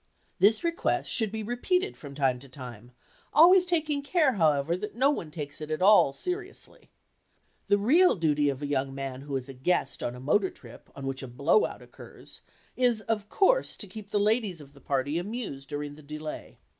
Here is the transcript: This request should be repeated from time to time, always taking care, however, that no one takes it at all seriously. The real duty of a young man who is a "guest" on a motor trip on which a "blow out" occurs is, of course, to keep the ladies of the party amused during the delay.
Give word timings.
This 0.39 0.63
request 0.63 1.11
should 1.11 1.31
be 1.31 1.43
repeated 1.43 1.95
from 1.95 2.15
time 2.15 2.39
to 2.39 2.49
time, 2.49 2.91
always 3.33 3.67
taking 3.67 4.01
care, 4.01 4.33
however, 4.33 4.75
that 4.75 4.95
no 4.95 5.11
one 5.11 5.29
takes 5.29 5.61
it 5.61 5.69
at 5.69 5.79
all 5.79 6.11
seriously. 6.11 6.89
The 7.67 7.77
real 7.77 8.15
duty 8.15 8.49
of 8.49 8.63
a 8.63 8.65
young 8.65 8.95
man 8.95 9.21
who 9.21 9.37
is 9.37 9.47
a 9.47 9.53
"guest" 9.53 10.01
on 10.01 10.15
a 10.15 10.19
motor 10.19 10.49
trip 10.49 10.89
on 10.95 11.05
which 11.05 11.21
a 11.21 11.27
"blow 11.27 11.67
out" 11.67 11.83
occurs 11.83 12.41
is, 12.75 13.01
of 13.01 13.29
course, 13.29 13.77
to 13.77 13.85
keep 13.85 14.09
the 14.09 14.19
ladies 14.19 14.59
of 14.59 14.73
the 14.73 14.81
party 14.81 15.19
amused 15.19 15.69
during 15.69 15.93
the 15.93 16.01
delay. 16.01 16.57